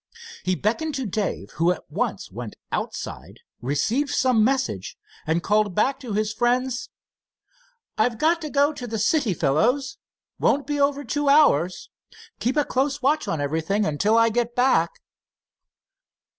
He 0.43 0.55
beckoned 0.55 0.95
to 0.95 1.05
Dave, 1.05 1.51
who 1.57 1.69
at 1.69 1.83
once 1.87 2.31
went 2.31 2.55
outside, 2.71 3.37
received 3.61 4.09
some 4.09 4.43
message, 4.43 4.97
and 5.27 5.43
called 5.43 5.75
back 5.75 5.99
to 5.99 6.13
his 6.13 6.33
friends: 6.33 6.89
"I've 7.99 8.17
got 8.17 8.41
to 8.41 8.49
go 8.49 8.73
to 8.73 8.87
the 8.87 8.97
city, 8.97 9.35
fellows. 9.35 9.99
Won't 10.39 10.65
be 10.65 10.79
over 10.81 11.03
two 11.03 11.29
hours. 11.29 11.91
Keep 12.39 12.57
a 12.57 12.65
close 12.65 13.03
watch 13.03 13.27
on 13.27 13.39
everything 13.39 13.85
until 13.85 14.17
I 14.17 14.29
get 14.29 14.55
back." 14.55 14.89